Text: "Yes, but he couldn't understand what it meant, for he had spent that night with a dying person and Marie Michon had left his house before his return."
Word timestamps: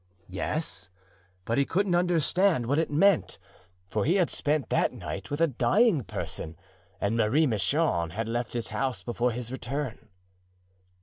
"Yes, 0.29 0.89
but 1.45 1.59
he 1.59 1.63
couldn't 1.65 1.93
understand 1.93 2.65
what 2.65 2.79
it 2.79 2.89
meant, 2.89 3.37
for 3.85 4.03
he 4.03 4.15
had 4.15 4.31
spent 4.31 4.69
that 4.71 4.91
night 4.91 5.29
with 5.29 5.39
a 5.39 5.45
dying 5.45 6.03
person 6.03 6.55
and 6.99 7.15
Marie 7.15 7.45
Michon 7.45 8.09
had 8.09 8.27
left 8.27 8.53
his 8.55 8.69
house 8.69 9.03
before 9.03 9.29
his 9.31 9.51
return." 9.51 10.07